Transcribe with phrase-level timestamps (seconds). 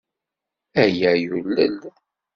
[0.83, 1.79] Aya yulel.